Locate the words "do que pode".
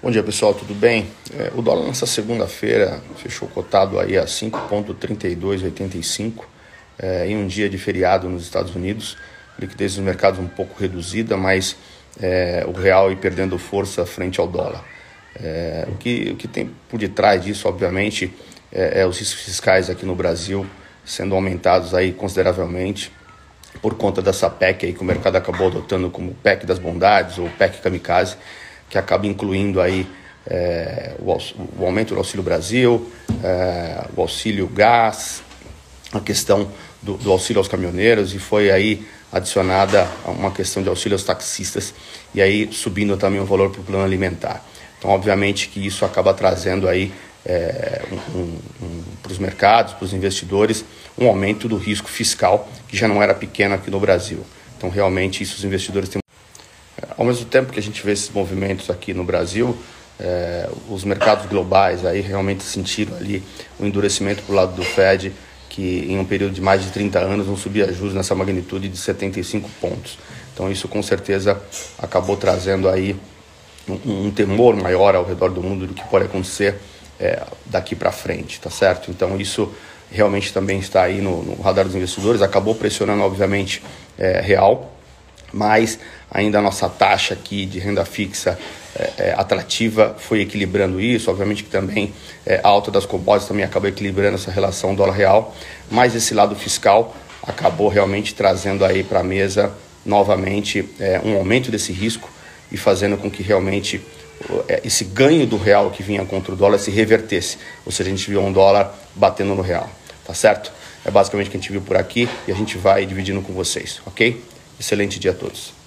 75.86-76.24